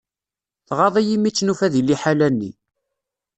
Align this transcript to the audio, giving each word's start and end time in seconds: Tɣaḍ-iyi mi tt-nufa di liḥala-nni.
Tɣaḍ-iyi 0.67 1.15
mi 1.19 1.31
tt-nufa 1.31 1.67
di 1.73 1.81
liḥala-nni. 1.83 2.51